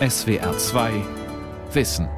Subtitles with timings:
[0.00, 0.92] SWR 2
[1.72, 2.08] Wissen.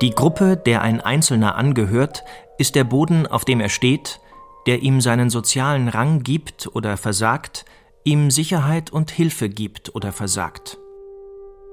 [0.00, 2.24] Die Gruppe, der ein Einzelner angehört,
[2.56, 4.20] ist der Boden, auf dem er steht,
[4.66, 7.66] der ihm seinen sozialen Rang gibt oder versagt,
[8.04, 10.78] ihm Sicherheit und Hilfe gibt oder versagt.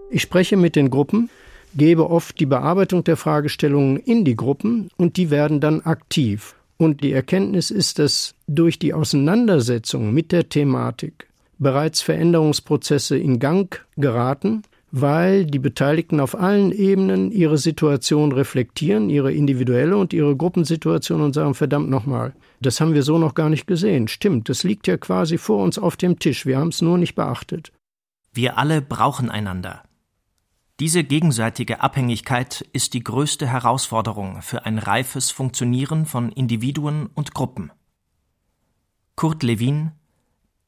[0.09, 1.29] Ich spreche mit den Gruppen,
[1.75, 6.55] gebe oft die Bearbeitung der Fragestellungen in die Gruppen und die werden dann aktiv.
[6.77, 13.85] Und die Erkenntnis ist, dass durch die Auseinandersetzung mit der Thematik bereits Veränderungsprozesse in Gang
[13.95, 21.21] geraten, weil die Beteiligten auf allen Ebenen ihre Situation reflektieren, ihre individuelle und ihre Gruppensituation
[21.21, 24.07] und sagen, verdammt nochmal, das haben wir so noch gar nicht gesehen.
[24.07, 27.15] Stimmt, das liegt ja quasi vor uns auf dem Tisch, wir haben es nur nicht
[27.15, 27.71] beachtet.
[28.33, 29.83] Wir alle brauchen einander.
[30.81, 37.71] Diese gegenseitige Abhängigkeit ist die größte Herausforderung für ein reifes Funktionieren von Individuen und Gruppen.
[39.15, 39.91] Kurt Lewin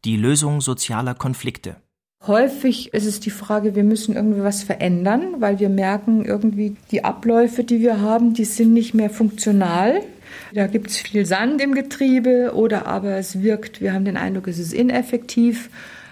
[0.05, 1.81] Die Lösung sozialer Konflikte
[2.25, 7.03] Häufig ist es die Frage, wir müssen irgendwie was verändern, weil wir merken, irgendwie die
[7.03, 10.01] Abläufe, die wir haben, die sind nicht mehr funktional.
[10.53, 14.47] Da gibt es viel Sand im Getriebe oder aber es wirkt, wir haben den Eindruck,
[14.47, 15.69] es ist ineffektiv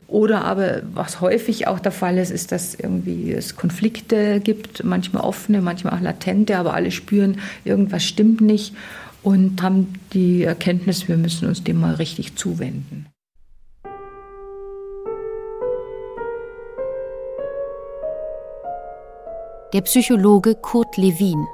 [0.08, 5.24] oder aber, was häufig auch der Fall ist, ist, dass irgendwie es Konflikte gibt, manchmal
[5.24, 8.76] offene, manchmal auch latente, aber alle spüren, irgendwas stimmt nicht
[9.24, 13.08] und haben die Erkenntnis, wir müssen uns dem mal richtig zuwenden.
[19.74, 21.48] Der Psychologe Kurt Lewin,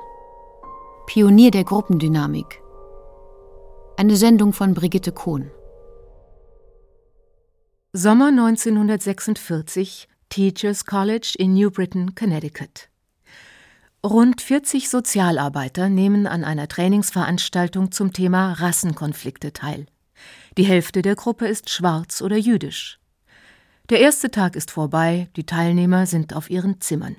[1.08, 2.62] Pionier der Gruppendynamik.
[3.98, 5.50] Eine Sendung von Brigitte Kohn.
[7.94, 12.88] Sommer 1946, Teachers College in New Britain, Connecticut.
[14.02, 19.88] Rund 40 Sozialarbeiter nehmen an einer Trainingsveranstaltung zum Thema Rassenkonflikte teil.
[20.58, 22.98] Die Hälfte der Gruppe ist schwarz oder jüdisch.
[23.90, 27.18] Der erste Tag ist vorbei, die Teilnehmer sind auf ihren Zimmern.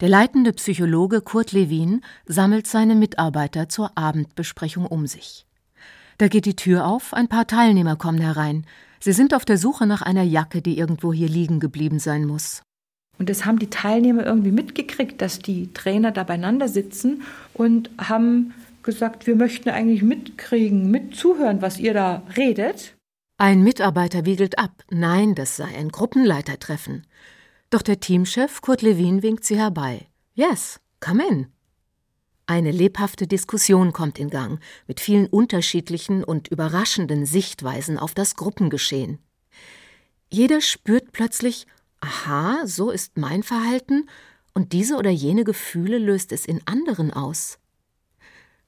[0.00, 5.44] Der leitende Psychologe Kurt Lewin sammelt seine Mitarbeiter zur Abendbesprechung um sich.
[6.16, 8.64] Da geht die Tür auf, ein paar Teilnehmer kommen herein.
[9.02, 12.62] Sie sind auf der Suche nach einer Jacke, die irgendwo hier liegen geblieben sein muss.
[13.18, 18.54] Und das haben die Teilnehmer irgendwie mitgekriegt, dass die Trainer da beieinander sitzen und haben
[18.84, 22.94] gesagt, wir möchten eigentlich mitkriegen, mitzuhören, was ihr da redet.
[23.38, 24.84] Ein Mitarbeiter wiegelt ab.
[24.88, 27.04] Nein, das sei ein Gruppenleitertreffen.
[27.70, 30.06] Doch der Teamchef Kurt Lewin winkt sie herbei.
[30.34, 31.46] Yes, come in.
[32.52, 39.20] Eine lebhafte Diskussion kommt in Gang, mit vielen unterschiedlichen und überraschenden Sichtweisen auf das Gruppengeschehen.
[40.28, 41.66] Jeder spürt plötzlich,
[42.00, 44.06] aha, so ist mein Verhalten,
[44.52, 47.58] und diese oder jene Gefühle löst es in anderen aus.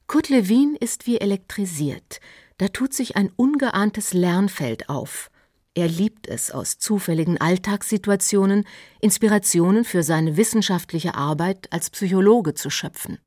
[0.07, 2.21] Kurt Lewin ist wie elektrisiert,
[2.57, 5.29] da tut sich ein ungeahntes Lernfeld auf.
[5.75, 8.65] Er liebt es, aus zufälligen Alltagssituationen
[8.99, 13.19] Inspirationen für seine wissenschaftliche Arbeit als Psychologe zu schöpfen.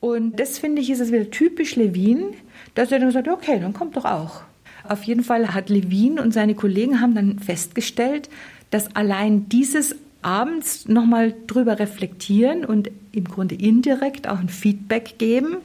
[0.00, 2.34] Und das finde ich, ist es wieder typisch Levin,
[2.74, 4.42] dass er dann sagt, okay, dann kommt doch auch.
[4.88, 8.30] Auf jeden Fall hat Levin und seine Kollegen haben dann festgestellt,
[8.70, 15.56] dass allein dieses abends nochmal drüber reflektieren und im Grunde indirekt auch ein Feedback geben,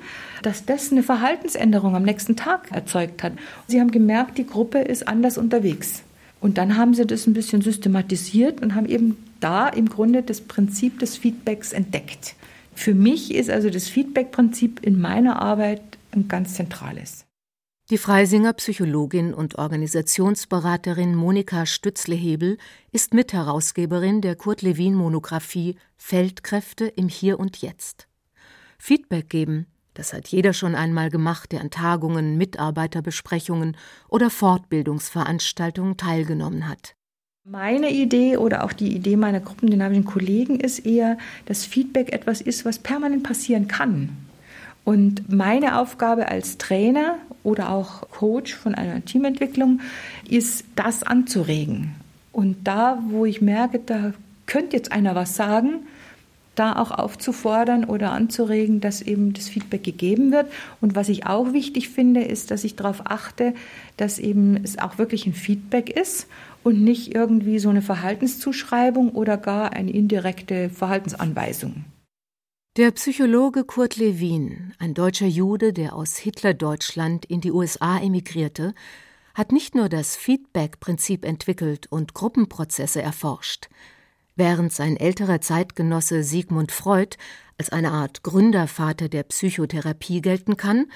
[0.44, 3.34] dass das eine Verhaltensänderung am nächsten Tag erzeugt hat.
[3.68, 6.04] Sie haben gemerkt, die Gruppe ist anders unterwegs.
[6.40, 10.42] Und dann haben sie das ein bisschen systematisiert und haben eben da im Grunde das
[10.42, 12.36] Prinzip des Feedbacks entdeckt.
[12.76, 15.82] Für mich ist also das Feedback-Prinzip in meiner Arbeit
[16.12, 17.26] ein ganz zentrales.
[17.90, 22.58] Die Freisinger Psychologin und Organisationsberaterin Monika Stützle-Hebel
[22.92, 28.08] ist Mitherausgeberin der Kurt Lewin Monographie Feldkräfte im Hier und Jetzt.
[28.80, 33.78] Feedback geben, das hat jeder schon einmal gemacht, der an Tagungen, Mitarbeiterbesprechungen
[34.10, 36.96] oder Fortbildungsveranstaltungen teilgenommen hat.
[37.48, 42.66] Meine Idee oder auch die Idee meiner gruppendynamischen Kollegen ist eher, dass Feedback etwas ist,
[42.66, 44.10] was permanent passieren kann.
[44.84, 49.82] Und meine Aufgabe als Trainer oder auch Coach von einer Teamentwicklung
[50.28, 51.94] ist, das anzuregen.
[52.32, 54.14] Und da, wo ich merke, da
[54.48, 55.86] könnte jetzt einer was sagen,
[56.56, 60.52] da auch aufzufordern oder anzuregen, dass eben das Feedback gegeben wird.
[60.82, 63.54] Und was ich auch wichtig finde, ist, dass ich darauf achte,
[63.98, 66.28] dass eben es auch wirklich ein Feedback ist
[66.66, 71.86] und nicht irgendwie so eine Verhaltenszuschreibung oder gar eine indirekte Verhaltensanweisung.
[72.76, 78.74] Der Psychologe Kurt Lewin, ein deutscher Jude, der aus Hitlerdeutschland in die USA emigrierte,
[79.36, 83.70] hat nicht nur das Feedback-Prinzip entwickelt und Gruppenprozesse erforscht.
[84.36, 87.16] Während sein älterer Zeitgenosse Sigmund Freud
[87.60, 90.88] als eine Art Gründervater der Psychotherapie gelten kann,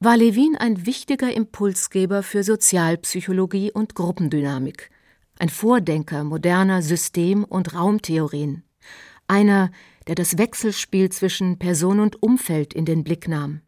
[0.00, 4.90] war Levin ein wichtiger Impulsgeber für Sozialpsychologie und Gruppendynamik,
[5.42, 8.62] ein Vordenker moderner System- und Raumtheorien,
[9.26, 9.72] einer,
[10.06, 13.60] der das Wechselspiel zwischen Person und Umfeld in den Blick nahm.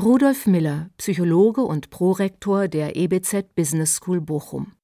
[0.00, 4.74] Rudolf Miller, Psychologe und Prorektor der EBZ Business School Bochum.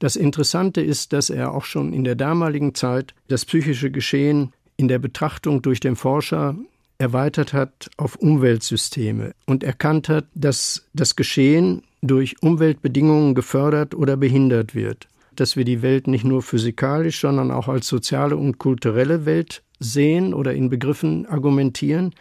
[0.00, 4.88] Das Interessante ist, dass er auch schon in der damaligen Zeit das psychische Geschehen in
[4.88, 6.56] der Betrachtung durch den Forscher
[6.98, 14.74] erweitert hat auf Umweltsysteme und erkannt hat, dass das Geschehen durch Umweltbedingungen gefördert oder behindert
[14.74, 19.62] wird, dass wir die Welt nicht nur physikalisch, sondern auch als soziale und kulturelle Welt
[19.78, 22.14] sehen oder in Begriffen argumentieren,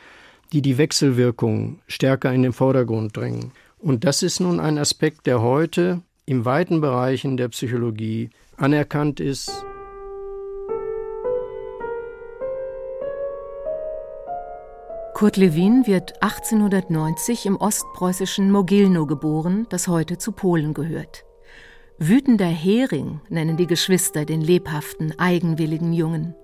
[0.53, 3.51] die die Wechselwirkung stärker in den Vordergrund drängen.
[3.79, 9.51] Und das ist nun ein Aspekt, der heute in weiten Bereichen der Psychologie anerkannt ist
[15.15, 21.23] Kurt Lewin wird 1890 im ostpreußischen Mogilno geboren, das heute zu Polen gehört.
[21.97, 26.35] Wütender Hering nennen die Geschwister den lebhaften, eigenwilligen Jungen.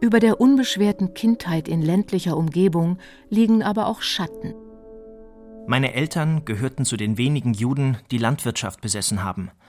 [0.00, 2.98] Über der unbeschwerten Kindheit in ländlicher Umgebung
[3.28, 4.54] liegen aber auch Schatten.
[5.66, 9.50] Meine Eltern gehörten zu den wenigen Juden, die Landwirtschaft besessen haben–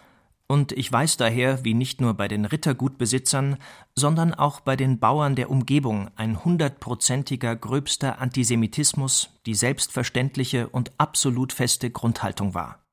[0.47, 3.57] und ich weiß daher, wie nicht nur bei den Rittergutbesitzern,
[3.95, 11.51] sondern auch bei den Bauern der Umgebung ein hundertprozentiger gröbster Antisemitismus die selbstverständliche und absolut
[11.53, 12.83] feste Grundhaltung war.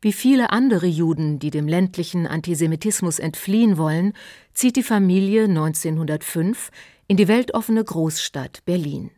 [0.00, 4.12] Wie viele andere Juden, die dem ländlichen Antisemitismus entfliehen wollen,
[4.54, 6.70] zieht die Familie 1905
[7.08, 9.10] in die weltoffene Großstadt Berlin.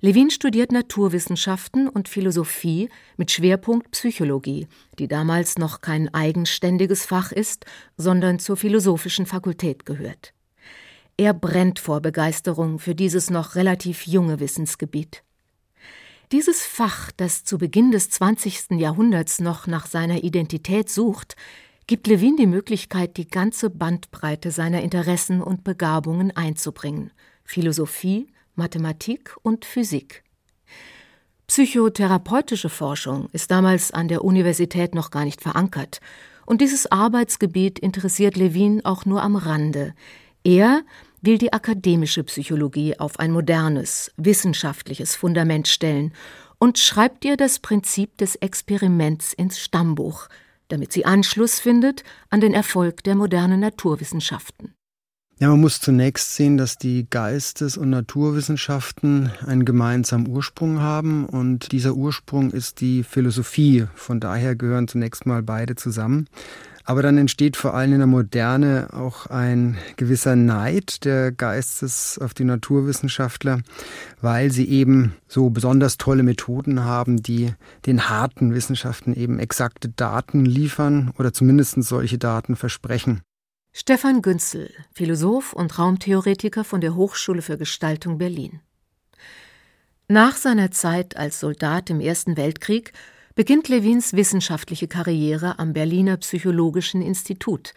[0.00, 7.64] Levin studiert Naturwissenschaften und Philosophie mit Schwerpunkt Psychologie, die damals noch kein eigenständiges Fach ist,
[7.96, 10.34] sondern zur philosophischen Fakultät gehört.
[11.16, 15.22] Er brennt vor Begeisterung für dieses noch relativ junge Wissensgebiet.
[16.30, 18.72] Dieses Fach, das zu Beginn des 20.
[18.72, 21.36] Jahrhunderts noch nach seiner Identität sucht,
[21.86, 27.12] gibt Levin die Möglichkeit, die ganze Bandbreite seiner Interessen und Begabungen einzubringen.
[27.44, 28.26] Philosophie,
[28.56, 30.24] Mathematik und Physik.
[31.46, 36.00] Psychotherapeutische Forschung ist damals an der Universität noch gar nicht verankert,
[36.46, 39.94] und dieses Arbeitsgebiet interessiert Levin auch nur am Rande.
[40.44, 40.82] Er
[41.20, 46.14] will die akademische Psychologie auf ein modernes, wissenschaftliches Fundament stellen
[46.58, 50.28] und schreibt ihr das Prinzip des Experiments ins Stammbuch,
[50.68, 54.75] damit sie Anschluss findet an den Erfolg der modernen Naturwissenschaften.
[55.38, 61.72] Ja, man muss zunächst sehen, dass die Geistes- und Naturwissenschaften einen gemeinsamen Ursprung haben und
[61.72, 63.84] dieser Ursprung ist die Philosophie.
[63.94, 66.26] Von daher gehören zunächst mal beide zusammen.
[66.84, 72.32] Aber dann entsteht vor allem in der Moderne auch ein gewisser Neid der Geistes auf
[72.32, 73.60] die Naturwissenschaftler,
[74.22, 77.52] weil sie eben so besonders tolle Methoden haben, die
[77.84, 83.20] den harten Wissenschaften eben exakte Daten liefern oder zumindest solche Daten versprechen.
[83.78, 88.60] Stefan Günzel, Philosoph und Raumtheoretiker von der Hochschule für Gestaltung Berlin.
[90.08, 92.94] Nach seiner Zeit als Soldat im Ersten Weltkrieg
[93.34, 97.74] beginnt Levins wissenschaftliche Karriere am Berliner Psychologischen Institut.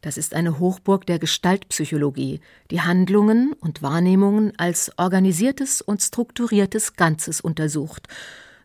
[0.00, 2.40] Das ist eine Hochburg der Gestaltpsychologie,
[2.70, 8.08] die Handlungen und Wahrnehmungen als organisiertes und strukturiertes Ganzes untersucht,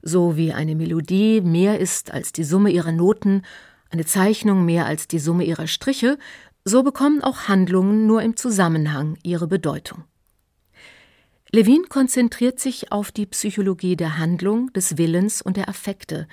[0.03, 3.41] so wie eine Melodie mehr ist als die Summe ihrer Noten,
[3.89, 6.17] eine Zeichnung mehr als die Summe ihrer Striche
[6.67, 10.03] so bekommen auch Handlungen nur im Zusammenhang ihre Bedeutung.
[11.51, 16.27] Levin konzentriert sich auf die Psychologie der Handlung, des Willens und der Affekte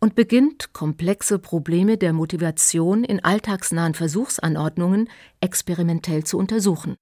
[0.00, 5.10] und beginnt, komplexe Probleme der Motivation in alltagsnahen Versuchsanordnungen
[5.42, 6.96] experimentell zu untersuchen.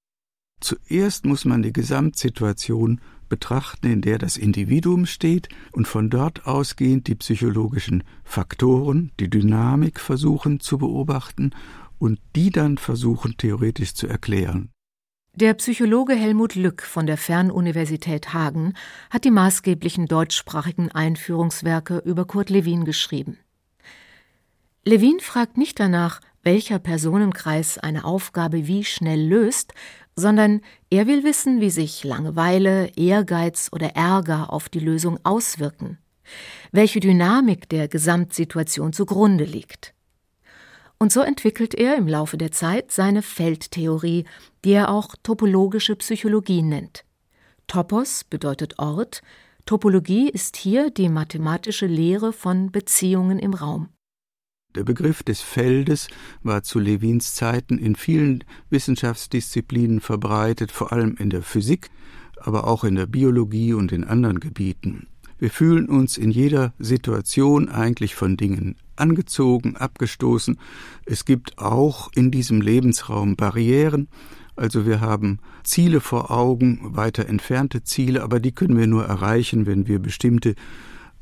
[0.60, 7.06] Zuerst muss man die Gesamtsituation betrachten, in der das Individuum steht und von dort ausgehend
[7.06, 11.52] die psychologischen Faktoren, die Dynamik versuchen zu beobachten
[12.02, 14.70] und die dann versuchen theoretisch zu erklären.
[15.36, 18.74] Der Psychologe Helmut Lück von der Fernuniversität Hagen
[19.08, 23.38] hat die maßgeblichen deutschsprachigen Einführungswerke über Kurt Lewin geschrieben.
[24.84, 29.72] Lewin fragt nicht danach, welcher Personenkreis eine Aufgabe wie schnell löst,
[30.16, 35.98] sondern er will wissen, wie sich Langeweile, Ehrgeiz oder Ärger auf die Lösung auswirken,
[36.72, 39.94] welche Dynamik der Gesamtsituation zugrunde liegt.
[41.02, 44.24] Und so entwickelt er im Laufe der Zeit seine Feldtheorie,
[44.64, 47.04] die er auch topologische Psychologie nennt.
[47.66, 49.20] Topos bedeutet Ort,
[49.66, 53.88] Topologie ist hier die mathematische Lehre von Beziehungen im Raum.
[54.76, 56.06] Der Begriff des Feldes
[56.44, 61.90] war zu Lewins Zeiten in vielen Wissenschaftsdisziplinen verbreitet, vor allem in der Physik,
[62.36, 65.08] aber auch in der Biologie und in anderen Gebieten.
[65.42, 70.56] Wir fühlen uns in jeder Situation eigentlich von Dingen angezogen, abgestoßen.
[71.04, 74.06] Es gibt auch in diesem Lebensraum Barrieren.
[74.54, 79.66] Also wir haben Ziele vor Augen, weiter entfernte Ziele, aber die können wir nur erreichen,
[79.66, 80.54] wenn wir bestimmte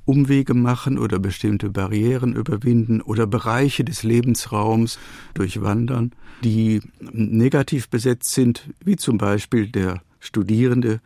[0.05, 4.99] Umwege machen oder bestimmte Barrieren überwinden oder Bereiche des Lebensraums
[5.33, 6.12] durchwandern,
[6.45, 11.00] die negativ besetzt sind, wie zum Beispiel der Studierende,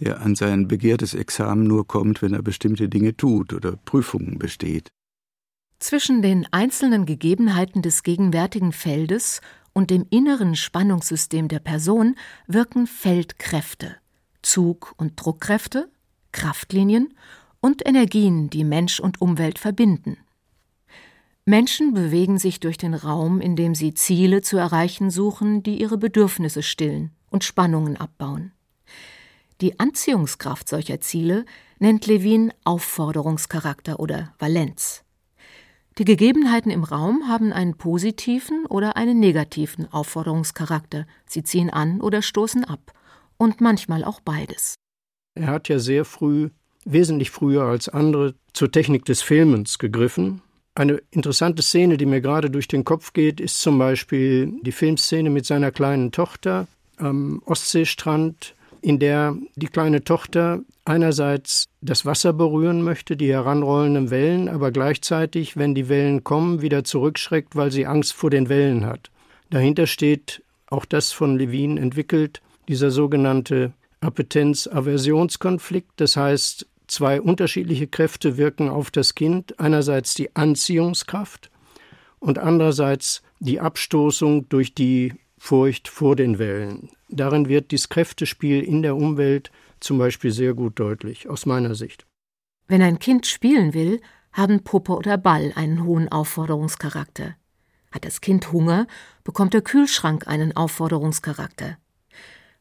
[0.00, 4.88] der an sein begehrtes Examen nur kommt, wenn er bestimmte Dinge tut oder Prüfungen besteht.
[5.78, 9.40] Zwischen den einzelnen Gegebenheiten des gegenwärtigen Feldes
[9.72, 12.16] und dem inneren Spannungssystem der Person
[12.46, 13.96] wirken Feldkräfte,
[14.42, 15.90] Zug- und Druckkräfte,
[16.32, 17.14] Kraftlinien
[17.60, 20.16] und Energien, die Mensch und Umwelt verbinden.
[21.44, 26.62] Menschen bewegen sich durch den Raum, indem sie Ziele zu erreichen suchen, die ihre Bedürfnisse
[26.62, 28.52] stillen und Spannungen abbauen.
[29.60, 31.44] Die Anziehungskraft solcher Ziele
[31.78, 35.04] nennt Levin Aufforderungscharakter oder Valenz.
[35.98, 41.06] Die Gegebenheiten im Raum haben einen positiven oder einen negativen Aufforderungscharakter.
[41.26, 42.92] Sie ziehen an oder stoßen ab.
[43.36, 44.76] Und manchmal auch beides.
[45.34, 46.50] Er hat ja sehr früh,
[46.86, 50.40] wesentlich früher als andere, zur Technik des Filmens gegriffen.
[50.74, 55.28] Eine interessante Szene, die mir gerade durch den Kopf geht, ist zum Beispiel die Filmszene
[55.28, 62.82] mit seiner kleinen Tochter am Ostseestrand in der die kleine Tochter einerseits das Wasser berühren
[62.82, 68.12] möchte, die heranrollenden Wellen, aber gleichzeitig, wenn die Wellen kommen, wieder zurückschreckt, weil sie Angst
[68.12, 69.10] vor den Wellen hat.
[69.50, 78.36] Dahinter steht, auch das von Levin entwickelt, dieser sogenannte Appetenz-Aversionskonflikt, das heißt, zwei unterschiedliche Kräfte
[78.36, 81.50] wirken auf das Kind, einerseits die Anziehungskraft
[82.18, 86.90] und andererseits die Abstoßung durch die Furcht vor den Wellen.
[87.08, 92.06] Darin wird das Kräftespiel in der Umwelt zum Beispiel sehr gut deutlich, aus meiner Sicht.
[92.68, 97.36] Wenn ein Kind spielen will, haben Puppe oder Ball einen hohen Aufforderungscharakter.
[97.90, 98.86] Hat das Kind Hunger,
[99.24, 101.78] bekommt der Kühlschrank einen Aufforderungscharakter.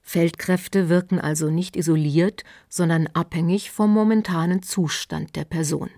[0.01, 5.89] Feldkräfte wirken also nicht isoliert, sondern abhängig vom momentanen Zustand der Person.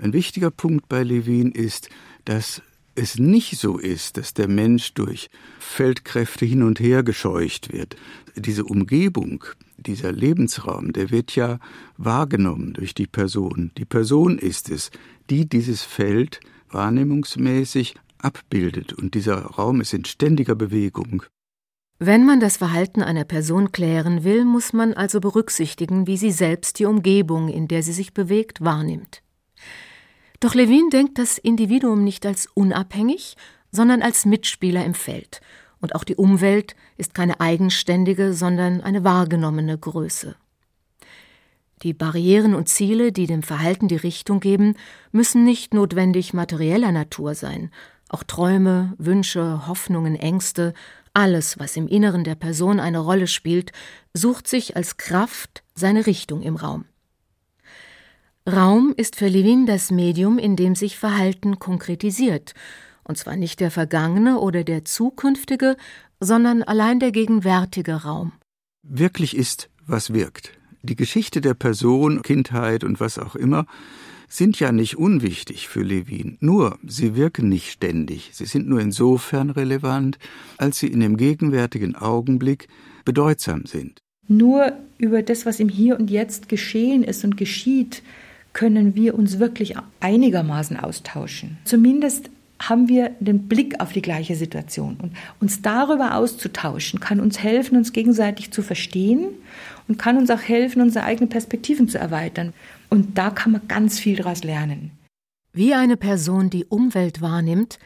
[0.00, 1.90] Ein wichtiger Punkt bei Levin ist,
[2.24, 2.62] dass
[2.94, 7.96] es nicht so ist, dass der Mensch durch Feldkräfte hin und her gescheucht wird.
[8.36, 9.44] Diese Umgebung,
[9.76, 11.58] dieser Lebensraum, der wird ja
[11.96, 13.70] wahrgenommen durch die Person.
[13.78, 14.90] Die Person ist es,
[15.30, 21.24] die dieses Feld wahrnehmungsmäßig abbildet, und dieser Raum ist in ständiger Bewegung.
[21.98, 26.78] Wenn man das Verhalten einer Person klären will, muss man also berücksichtigen, wie sie selbst
[26.78, 29.23] die Umgebung, in der sie sich bewegt, wahrnimmt.
[30.44, 33.38] Doch Levin denkt das Individuum nicht als unabhängig,
[33.72, 35.40] sondern als Mitspieler im Feld.
[35.80, 40.36] Und auch die Umwelt ist keine eigenständige, sondern eine wahrgenommene Größe.
[41.82, 44.76] Die Barrieren und Ziele, die dem Verhalten die Richtung geben,
[45.12, 47.70] müssen nicht notwendig materieller Natur sein.
[48.10, 50.74] Auch Träume, Wünsche, Hoffnungen, Ängste,
[51.14, 53.72] alles, was im Inneren der Person eine Rolle spielt,
[54.12, 56.84] sucht sich als Kraft seine Richtung im Raum.
[58.50, 62.52] Raum ist für Levin das Medium, in dem sich Verhalten konkretisiert,
[63.02, 65.76] und zwar nicht der vergangene oder der zukünftige,
[66.20, 68.32] sondern allein der gegenwärtige Raum.
[68.82, 70.52] Wirklich ist, was wirkt.
[70.82, 73.64] Die Geschichte der Person, Kindheit und was auch immer
[74.28, 79.48] sind ja nicht unwichtig für Levin, nur sie wirken nicht ständig, sie sind nur insofern
[79.48, 80.18] relevant,
[80.58, 82.68] als sie in dem gegenwärtigen Augenblick
[83.06, 84.00] bedeutsam sind.
[84.26, 88.02] Nur über das, was im Hier und Jetzt geschehen ist und geschieht,
[88.54, 91.58] können wir uns wirklich einigermaßen austauschen.
[91.64, 92.30] Zumindest
[92.60, 94.96] haben wir den Blick auf die gleiche Situation.
[95.02, 99.26] Und uns darüber auszutauschen, kann uns helfen, uns gegenseitig zu verstehen
[99.88, 102.54] und kann uns auch helfen, unsere eigenen Perspektiven zu erweitern.
[102.88, 104.92] Und da kann man ganz viel daraus lernen.
[105.52, 107.78] Wie eine Person die Umwelt wahrnimmt,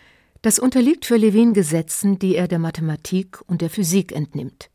[0.42, 4.70] das unterliegt für Levin Gesetzen, die er der Mathematik und der Physik entnimmt.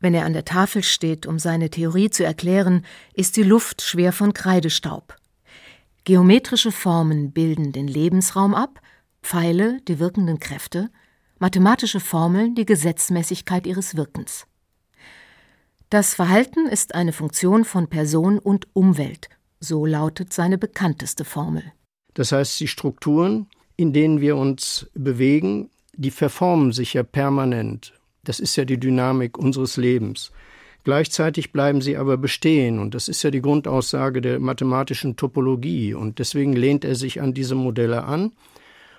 [0.00, 4.12] Wenn er an der Tafel steht, um seine Theorie zu erklären, ist die Luft schwer
[4.12, 5.14] von Kreidestaub.
[6.04, 8.80] Geometrische Formen bilden den Lebensraum ab,
[9.22, 10.90] Pfeile die wirkenden Kräfte,
[11.38, 14.46] mathematische Formeln die Gesetzmäßigkeit ihres Wirkens.
[15.90, 19.28] Das Verhalten ist eine Funktion von Person und Umwelt,
[19.58, 21.64] so lautet seine bekannteste Formel.
[22.14, 27.92] Das heißt, die Strukturen, in denen wir uns bewegen, die verformen sich ja permanent
[28.24, 30.30] das ist ja die Dynamik unseres Lebens.
[30.84, 36.18] Gleichzeitig bleiben sie aber bestehen, und das ist ja die Grundaussage der mathematischen Topologie, und
[36.18, 38.32] deswegen lehnt er sich an diese Modelle an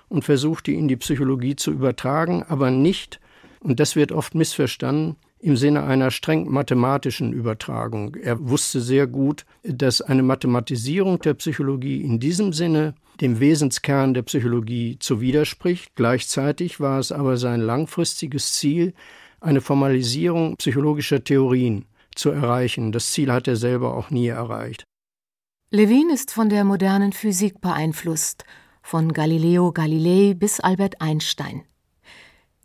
[0.08, 3.18] und versucht, die in die Psychologie zu übertragen, aber nicht,
[3.60, 8.14] und das wird oft missverstanden, im Sinne einer streng mathematischen Übertragung.
[8.14, 14.22] Er wusste sehr gut, dass eine Mathematisierung der Psychologie in diesem Sinne dem Wesenskern der
[14.22, 15.96] Psychologie zuwiderspricht.
[15.96, 18.94] Gleichzeitig war es aber sein langfristiges Ziel,
[19.40, 22.92] eine Formalisierung psychologischer Theorien zu erreichen.
[22.92, 24.84] Das Ziel hat er selber auch nie erreicht.
[25.70, 28.44] Levin ist von der modernen Physik beeinflusst,
[28.82, 31.64] von Galileo Galilei bis Albert Einstein.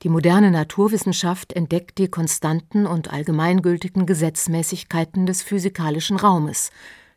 [0.04, 6.70] Die moderne Naturwissenschaft entdeckt die konstanten und allgemeingültigen Gesetzmäßigkeiten des physikalischen Raumes,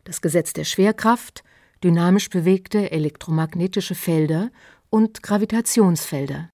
[0.04, 1.44] das Gesetz der Schwerkraft,
[1.84, 4.50] dynamisch bewegte elektromagnetische Felder
[4.88, 6.48] und Gravitationsfelder.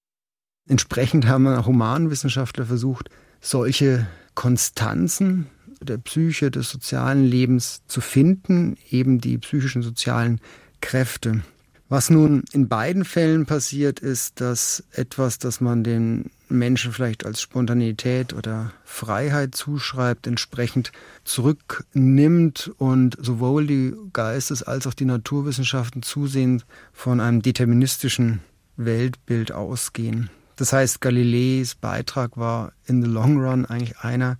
[0.68, 3.08] Entsprechend haben Humanwissenschaftler versucht,
[3.40, 5.46] solche Konstanzen
[5.80, 10.40] der Psyche, des sozialen Lebens zu finden, eben die psychischen sozialen
[10.80, 11.42] Kräfte.
[11.88, 17.40] Was nun in beiden Fällen passiert, ist, dass etwas, das man den Menschen vielleicht als
[17.40, 20.90] Spontanität oder Freiheit zuschreibt, entsprechend
[21.22, 28.40] zurücknimmt und sowohl die Geistes- als auch die Naturwissenschaften zusehends von einem deterministischen
[28.76, 30.28] Weltbild ausgehen.
[30.56, 34.38] Das heißt, Galileis Beitrag war in the long run eigentlich einer,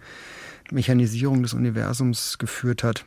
[0.73, 3.05] Mechanisierung des Universums geführt hat.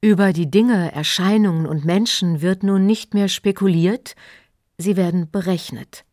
[0.00, 4.14] Über die Dinge, Erscheinungen und Menschen wird nun nicht mehr spekuliert,
[4.76, 6.04] sie werden berechnet.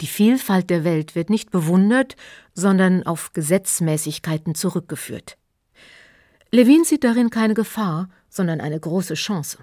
[0.00, 2.16] Die Vielfalt der Welt wird nicht bewundert,
[2.54, 5.36] sondern auf Gesetzmäßigkeiten zurückgeführt.
[6.50, 9.58] Levin sieht darin keine Gefahr, sondern eine große Chance.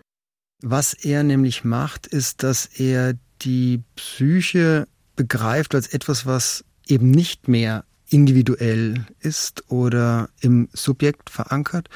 [0.62, 7.50] Was er nämlich macht, ist, dass er die Psyche begreift als etwas, was eben nicht
[7.50, 11.90] mehr individuell ist oder im Subjekt verankert,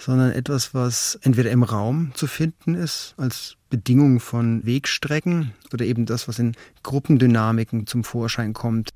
[0.00, 6.06] sondern etwas, was entweder im Raum zu finden ist, als Bedingung von Wegstrecken oder eben
[6.06, 8.90] das, was in Gruppendynamiken zum Vorschein kommt.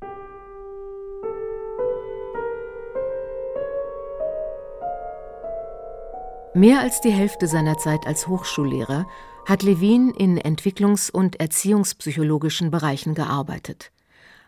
[6.57, 9.07] Mehr als die Hälfte seiner Zeit als Hochschullehrer
[9.45, 13.91] hat Levin in entwicklungs- und erziehungspsychologischen Bereichen gearbeitet.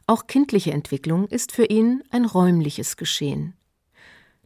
[0.06, 3.54] Auch kindliche Entwicklung ist für ihn ein räumliches Geschehen.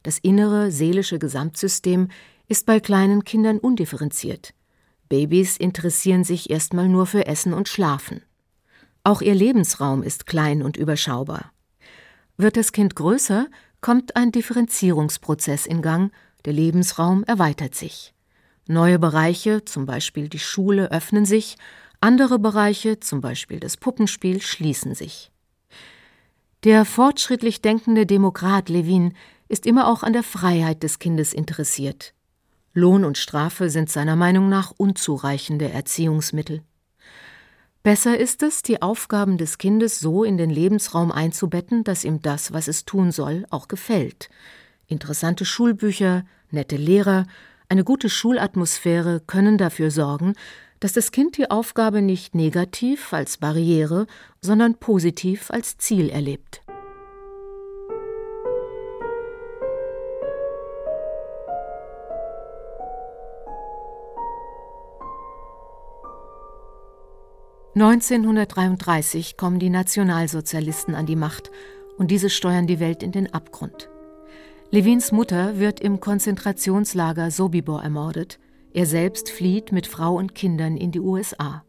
[0.02, 2.08] Das innere seelische Gesamtsystem
[2.48, 4.54] ist bei kleinen Kindern undifferenziert.
[5.08, 8.22] Babys interessieren sich erstmal nur für Essen und Schlafen.
[9.02, 11.52] Auch ihr Lebensraum ist klein und überschaubar.
[12.36, 13.46] Wird das Kind größer,
[13.80, 16.12] kommt ein Differenzierungsprozess in Gang,
[16.44, 18.14] der Lebensraum erweitert sich.
[18.66, 21.56] Neue Bereiche, zum Beispiel die Schule, öffnen sich,
[22.00, 25.30] andere Bereiche, zum Beispiel das Puppenspiel, schließen sich.
[26.64, 29.14] Der fortschrittlich denkende Demokrat Levin
[29.50, 32.14] ist immer auch an der Freiheit des Kindes interessiert.
[32.72, 36.62] Lohn und Strafe sind seiner Meinung nach unzureichende Erziehungsmittel.
[37.82, 42.52] Besser ist es, die Aufgaben des Kindes so in den Lebensraum einzubetten, dass ihm das,
[42.52, 44.30] was es tun soll, auch gefällt.
[44.86, 47.26] Interessante Schulbücher, nette Lehrer,
[47.68, 50.34] eine gute Schulatmosphäre können dafür sorgen,
[50.78, 54.06] dass das Kind die Aufgabe nicht negativ als Barriere,
[54.40, 56.62] sondern positiv als Ziel erlebt.
[67.74, 71.52] 1933 kommen die Nationalsozialisten an die Macht
[71.98, 73.88] und diese steuern die Welt in den Abgrund.
[74.72, 78.40] Levins Mutter wird im Konzentrationslager Sobibor ermordet,
[78.72, 81.64] er selbst flieht mit Frau und Kindern in die USA.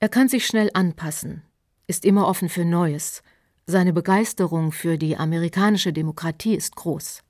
[0.00, 1.42] Er kann sich schnell anpassen,
[1.86, 3.22] ist immer offen für Neues,
[3.66, 7.22] seine Begeisterung für die amerikanische Demokratie ist groß.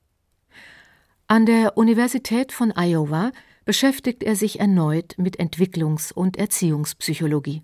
[1.27, 3.33] An der Universität von Iowa
[3.69, 7.63] beschäftigt er sich erneut mit Entwicklungs- und Erziehungspsychologie.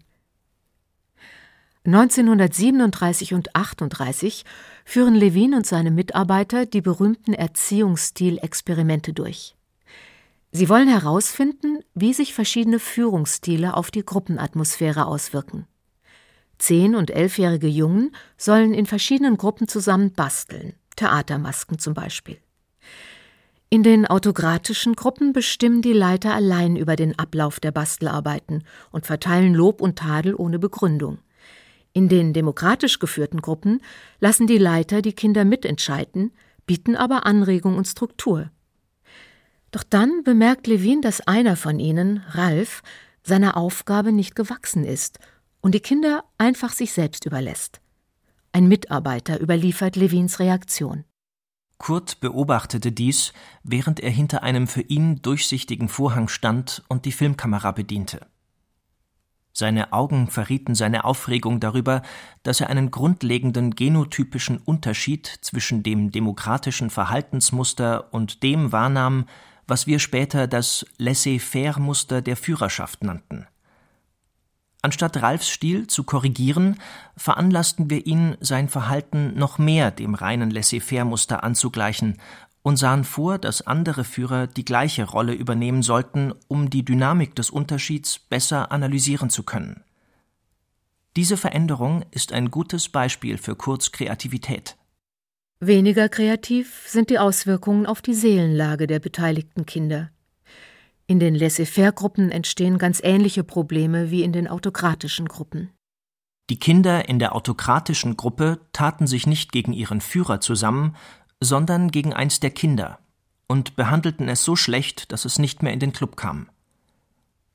[1.87, 4.45] 1937 und 38
[4.85, 9.57] führen Levin und seine Mitarbeiter die berühmten Erziehungsstilexperimente durch.
[10.53, 15.67] Sie wollen herausfinden, wie sich verschiedene Führungsstile auf die Gruppenatmosphäre auswirken.
[16.59, 22.44] Zehn- und elfjährige Jungen sollen in verschiedenen Gruppen zusammen basteln, Theatermasken zum Beispiel.
[23.75, 29.53] In den autokratischen Gruppen bestimmen die Leiter allein über den Ablauf der Bastelarbeiten und verteilen
[29.53, 31.19] Lob und Tadel ohne Begründung.
[31.93, 33.81] In den demokratisch geführten Gruppen
[34.21, 36.31] lassen die Leiter die Kinder mitentscheiden,
[36.67, 38.49] bieten aber Anregung und Struktur.
[39.73, 42.81] Doch dann bemerkt Levin, dass einer von ihnen, Ralf,
[43.25, 45.19] seiner Aufgabe nicht gewachsen ist
[45.61, 47.81] und die Kinder einfach sich selbst überlässt.
[48.53, 51.03] Ein Mitarbeiter überliefert Levins Reaktion.
[51.85, 57.73] Kurt beobachtete dies, während er hinter einem für ihn durchsichtigen Vorhang stand und die Filmkamera
[57.73, 58.27] bediente.
[59.53, 62.01] Seine Augen verrieten seine Aufregung darüber,
[62.43, 69.27] dass er einen grundlegenden genotypischen Unterschied zwischen dem demokratischen Verhaltensmuster und dem wahrnahm,
[69.67, 73.47] was wir später das Laissez-faire-Muster der Führerschaft nannten.
[74.85, 76.77] Anstatt Ralfs Stil zu korrigieren,
[77.17, 82.19] veranlassten wir ihn, sein Verhalten noch mehr dem reinen Laissez-faire-Muster anzugleichen
[82.61, 87.49] und sahen vor, dass andere Führer die gleiche Rolle übernehmen sollten, um die Dynamik des
[87.49, 89.83] Unterschieds besser analysieren zu können.
[91.17, 94.77] Diese Veränderung ist ein gutes Beispiel für Kurz Kreativität.
[95.61, 100.11] Weniger kreativ sind die Auswirkungen auf die Seelenlage der beteiligten Kinder.
[101.07, 105.71] In den Laissez-faire-Gruppen entstehen ganz ähnliche Probleme wie in den autokratischen Gruppen.
[106.51, 110.97] Die Kinder in der autokratischen Gruppe taten sich nicht gegen ihren Führer zusammen,
[111.41, 112.99] sondern gegen eins der Kinder
[113.47, 116.49] und behandelten es so schlecht, dass es nicht mehr in den Club kam.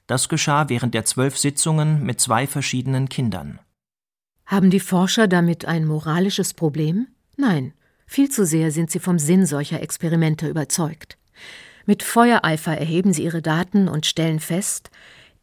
[0.07, 3.59] Das geschah während der zwölf Sitzungen mit zwei verschiedenen Kindern.
[4.45, 7.07] Haben die Forscher damit ein moralisches Problem?
[7.37, 7.73] Nein,
[8.07, 11.19] viel zu sehr sind sie vom Sinn solcher Experimente überzeugt.
[11.89, 14.91] Mit Feuereifer erheben sie ihre Daten und stellen fest,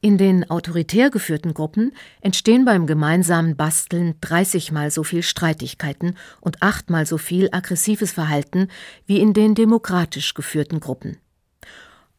[0.00, 6.62] in den autoritär geführten Gruppen entstehen beim gemeinsamen Basteln 30 mal so viel Streitigkeiten und
[6.62, 8.68] achtmal so viel aggressives Verhalten
[9.06, 11.16] wie in den demokratisch geführten Gruppen.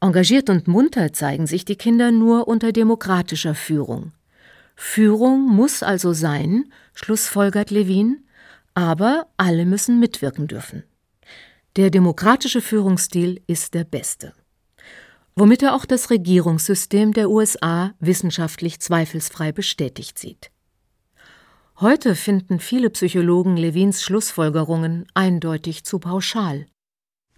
[0.01, 4.11] Engagiert und munter zeigen sich die Kinder nur unter demokratischer Führung.
[4.75, 8.25] Führung muss also sein, schlussfolgert Levin,
[8.73, 10.83] aber alle müssen mitwirken dürfen.
[11.77, 14.33] Der demokratische Führungsstil ist der beste
[15.37, 20.49] womit er auch das Regierungssystem der USA wissenschaftlich zweifelsfrei bestätigt sieht.
[21.79, 26.65] Heute finden viele Psychologen Levins Schlussfolgerungen eindeutig zu pauschal.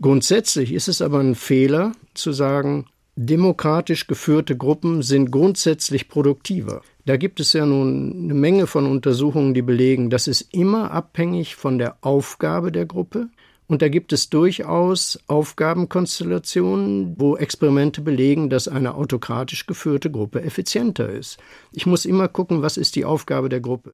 [0.01, 2.85] Grundsätzlich ist es aber ein Fehler zu sagen,
[3.17, 6.83] demokratisch geführte Gruppen sind grundsätzlich produktiver.
[7.05, 11.57] Da gibt es ja nun eine Menge von Untersuchungen, die belegen, das ist immer abhängig
[11.57, 13.27] von der Aufgabe der Gruppe,
[13.69, 21.07] und da gibt es durchaus Aufgabenkonstellationen, wo Experimente belegen, dass eine autokratisch geführte Gruppe effizienter
[21.07, 21.37] ist.
[21.71, 23.91] Ich muss immer gucken, was ist die Aufgabe der Gruppe.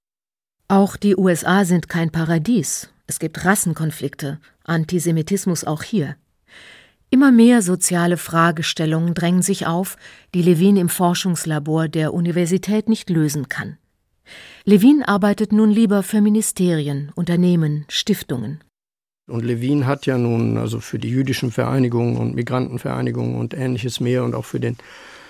[0.69, 2.89] Auch die USA sind kein Paradies.
[3.05, 6.15] Es gibt Rassenkonflikte, Antisemitismus auch hier.
[7.09, 9.97] Immer mehr soziale Fragestellungen drängen sich auf,
[10.33, 13.77] die Levin im Forschungslabor der Universität nicht lösen kann.
[14.63, 18.63] Levin arbeitet nun lieber für Ministerien, Unternehmen, Stiftungen.
[19.27, 24.23] Und Levin hat ja nun also für die jüdischen Vereinigungen und Migrantenvereinigungen und ähnliches mehr
[24.23, 24.77] und auch für, den,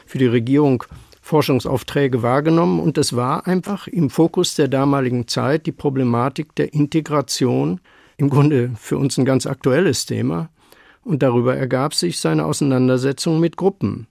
[0.05, 0.83] für die Regierung
[1.21, 2.79] Forschungsaufträge wahrgenommen.
[2.79, 7.79] Und es war einfach im Fokus der damaligen Zeit die Problematik der Integration,
[8.17, 10.49] im Grunde für uns ein ganz aktuelles Thema.
[11.03, 14.07] Und darüber ergab sich seine Auseinandersetzung mit Gruppen.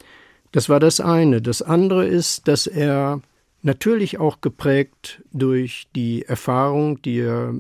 [0.53, 1.43] Das war das eine.
[1.43, 3.21] Das andere ist, dass er
[3.63, 7.55] natürlich auch geprägt durch die Erfahrung, die er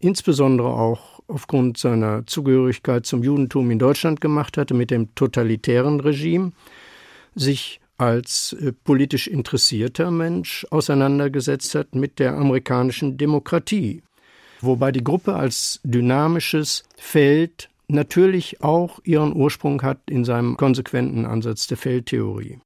[0.00, 6.52] insbesondere auch aufgrund seiner Zugehörigkeit zum Judentum in Deutschland gemacht hatte mit dem totalitären Regime,
[7.34, 14.02] sich als äh, politisch interessierter Mensch auseinandergesetzt hat mit der amerikanischen Demokratie,
[14.60, 21.66] wobei die Gruppe als dynamisches Feld natürlich auch ihren Ursprung hat in seinem konsequenten Ansatz
[21.66, 22.58] der Feldtheorie.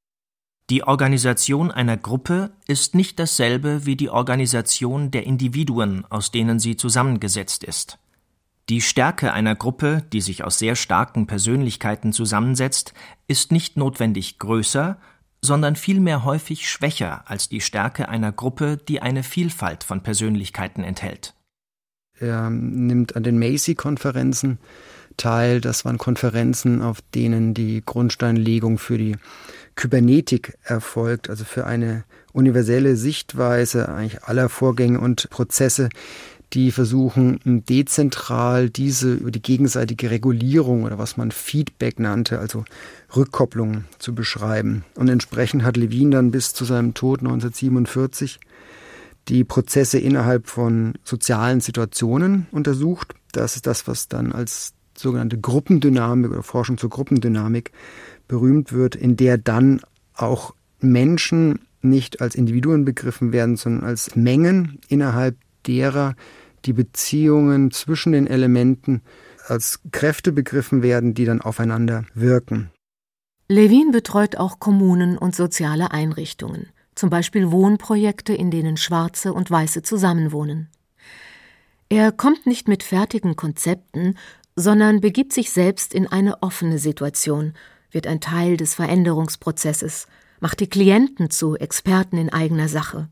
[0.70, 6.76] Die Organisation einer Gruppe ist nicht dasselbe wie die Organisation der Individuen, aus denen sie
[6.76, 7.98] zusammengesetzt ist.
[8.68, 12.94] Die Stärke einer Gruppe, die sich aus sehr starken Persönlichkeiten zusammensetzt,
[13.26, 14.98] ist nicht notwendig größer,
[15.40, 21.34] sondern vielmehr häufig schwächer als die Stärke einer Gruppe, die eine Vielfalt von Persönlichkeiten enthält.
[22.18, 24.58] Er nimmt an den Macy-Konferenzen
[25.16, 25.60] teil.
[25.60, 29.16] Das waren Konferenzen, auf denen die Grundsteinlegung für die
[29.74, 35.88] Kybernetik erfolgt, also für eine universelle Sichtweise eigentlich aller Vorgänge und Prozesse,
[36.52, 42.64] die versuchen dezentral diese über die gegenseitige Regulierung oder was man Feedback nannte, also
[43.16, 44.84] Rückkopplung zu beschreiben.
[44.94, 48.38] Und entsprechend hat Levin dann bis zu seinem Tod 1947
[49.28, 53.14] die Prozesse innerhalb von sozialen Situationen untersucht.
[53.32, 57.72] Das ist das, was dann als sogenannte Gruppendynamik oder Forschung zur Gruppendynamik
[58.28, 59.80] berühmt wird, in der dann
[60.14, 65.36] auch Menschen nicht als Individuen begriffen werden, sondern als Mengen, innerhalb
[65.66, 66.14] derer
[66.62, 69.02] die Beziehungen zwischen den Elementen
[69.46, 72.70] als Kräfte begriffen werden, die dann aufeinander wirken.
[73.48, 79.82] Levin betreut auch Kommunen und soziale Einrichtungen, zum Beispiel Wohnprojekte, in denen Schwarze und Weiße
[79.82, 80.68] zusammenwohnen.
[81.88, 84.16] Er kommt nicht mit fertigen Konzepten,
[84.56, 87.54] sondern begibt sich selbst in eine offene Situation,
[87.90, 90.06] wird ein Teil des Veränderungsprozesses,
[90.40, 93.08] macht die Klienten zu Experten in eigener Sache.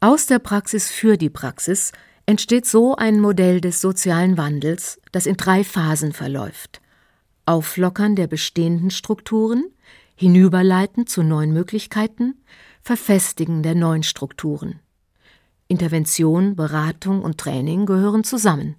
[0.00, 1.92] Aus der Praxis für die Praxis
[2.32, 6.80] entsteht so ein Modell des sozialen Wandels, das in drei Phasen verläuft.
[7.44, 9.66] Auflockern der bestehenden Strukturen,
[10.14, 12.42] hinüberleiten zu neuen Möglichkeiten,
[12.80, 14.80] Verfestigen der neuen Strukturen.
[15.68, 18.76] Intervention, Beratung und Training gehören zusammen.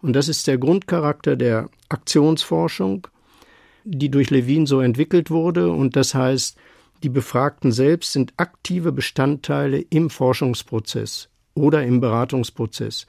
[0.00, 3.08] Und das ist der Grundcharakter der Aktionsforschung,
[3.84, 5.70] die durch Levin so entwickelt wurde.
[5.70, 6.56] Und das heißt,
[7.02, 11.28] die Befragten selbst sind aktive Bestandteile im Forschungsprozess
[11.60, 13.06] oder im Beratungsprozess.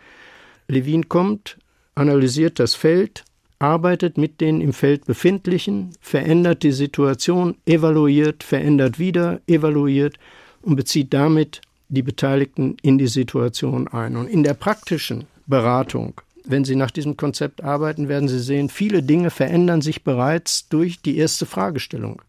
[0.68, 1.58] Levin kommt,
[1.96, 3.24] analysiert das Feld,
[3.60, 10.18] arbeitet mit den im Feld Befindlichen, verändert die Situation, evaluiert, verändert wieder, evaluiert
[10.62, 14.16] und bezieht damit die Beteiligten in die Situation ein.
[14.16, 19.04] Und in der praktischen Beratung, wenn Sie nach diesem Konzept arbeiten, werden Sie sehen, viele
[19.04, 22.22] Dinge verändern sich bereits durch die erste Fragestellung,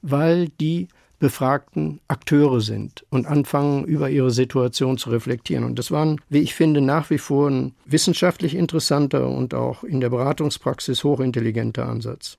[0.00, 0.88] weil die
[1.22, 5.62] befragten Akteure sind und anfangen, über ihre Situation zu reflektieren.
[5.62, 9.84] Und das war, ein, wie ich finde, nach wie vor ein wissenschaftlich interessanter und auch
[9.84, 12.38] in der Beratungspraxis hochintelligenter Ansatz.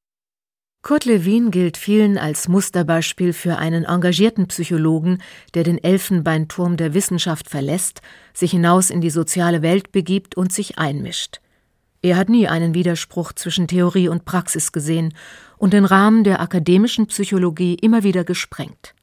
[0.81, 5.19] Kurt Lewin gilt vielen als Musterbeispiel für einen engagierten Psychologen,
[5.53, 8.01] der den Elfenbeinturm der Wissenschaft verlässt,
[8.33, 11.39] sich hinaus in die soziale Welt begibt und sich einmischt.
[12.03, 15.13] Er hat nie einen Widerspruch zwischen Theorie und Praxis gesehen
[15.57, 18.93] und den Rahmen der akademischen Psychologie immer wieder gesprengt.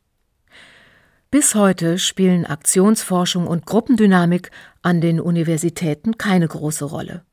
[1.31, 4.51] Bis heute spielen Aktionsforschung und Gruppendynamik
[4.83, 7.25] an den Universitäten keine große Rolle.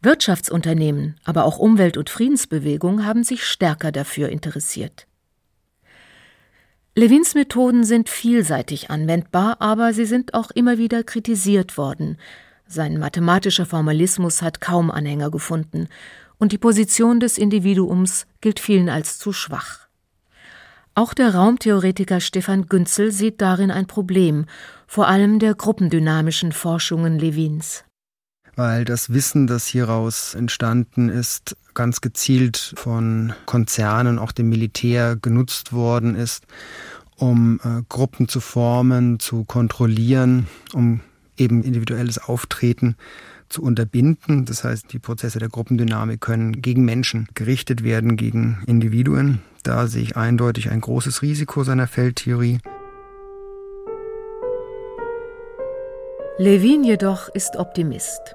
[0.00, 5.06] Wirtschaftsunternehmen, aber auch Umwelt- und Friedensbewegung haben sich stärker dafür interessiert.
[6.94, 12.16] Levins Methoden sind vielseitig anwendbar, aber sie sind auch immer wieder kritisiert worden.
[12.68, 15.88] Sein mathematischer Formalismus hat kaum Anhänger gefunden,
[16.38, 19.86] und die Position des Individuums gilt vielen als zu schwach.
[20.94, 24.46] Auch der Raumtheoretiker Stefan Günzel sieht darin ein Problem,
[24.86, 27.84] vor allem der gruppendynamischen Forschungen Levins.
[28.54, 35.74] Weil das Wissen, das hieraus entstanden ist, ganz gezielt von Konzernen, auch dem Militär genutzt
[35.74, 36.46] worden ist,
[37.16, 41.00] um äh, Gruppen zu formen, zu kontrollieren, um
[41.38, 42.96] eben individuelles Auftreten
[43.48, 44.44] zu unterbinden.
[44.44, 49.40] Das heißt, die Prozesse der Gruppendynamik können gegen Menschen gerichtet werden, gegen Individuen.
[49.62, 52.58] Da sehe ich eindeutig ein großes Risiko seiner Feldtheorie.
[56.38, 58.34] Levin jedoch ist Optimist.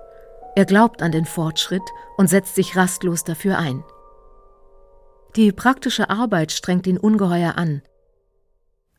[0.55, 1.83] Er glaubt an den Fortschritt
[2.17, 3.83] und setzt sich rastlos dafür ein.
[5.35, 7.81] Die praktische Arbeit strengt ihn ungeheuer an.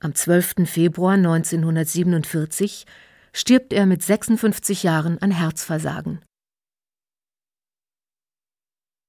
[0.01, 0.67] Am 12.
[0.67, 2.87] Februar 1947
[3.35, 6.21] stirbt er mit 56 Jahren an Herzversagen.